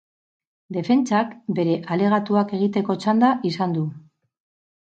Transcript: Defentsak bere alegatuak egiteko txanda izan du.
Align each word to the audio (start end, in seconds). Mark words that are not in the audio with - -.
Defentsak 0.77 1.35
bere 1.59 1.77
alegatuak 1.97 2.57
egiteko 2.61 2.97
txanda 3.05 3.31
izan 3.51 3.77
du. 3.77 3.85